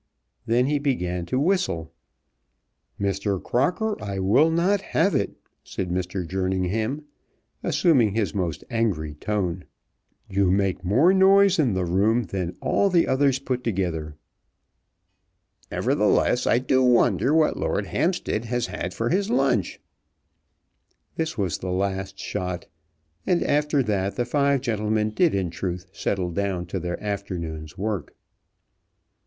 Then 0.47 0.65
he 0.65 0.79
began 0.79 1.27
to 1.27 1.39
whistle. 1.39 1.91
"Mr. 2.99 3.39
Crocker, 3.43 3.95
I 4.03 4.17
will 4.17 4.49
not 4.49 4.81
have 4.81 5.13
it," 5.13 5.35
said 5.63 5.91
Mr. 5.91 6.27
Jerningham, 6.27 7.03
assuming 7.61 8.15
his 8.15 8.33
most 8.33 8.63
angry 8.71 9.13
tone. 9.13 9.65
"You 10.27 10.49
make 10.49 10.83
more 10.83 11.13
noise 11.13 11.59
in 11.59 11.75
the 11.75 11.85
room 11.85 12.23
than 12.23 12.57
all 12.61 12.89
the 12.89 13.05
others 13.07 13.37
put 13.37 13.63
together." 13.63 14.15
"Nevertheless, 15.69 16.47
I 16.47 16.57
do 16.57 16.81
wonder 16.83 17.31
what 17.31 17.55
Lord 17.57 17.85
Hampstead 17.85 18.45
has 18.45 18.65
had 18.65 18.95
for 18.95 19.09
his 19.09 19.29
lunch." 19.29 19.79
This 21.13 21.37
was 21.37 21.59
the 21.59 21.69
last 21.69 22.17
shot, 22.17 22.65
and 23.27 23.43
after 23.43 23.83
that 23.83 24.15
the 24.15 24.25
five 24.25 24.61
gentlemen 24.61 25.11
did 25.11 25.35
in 25.35 25.51
truth 25.51 25.85
settle 25.93 26.31
down 26.31 26.65
to 26.65 26.79
their 26.79 26.99
afternoon's 27.03 27.77
work. 27.77 28.15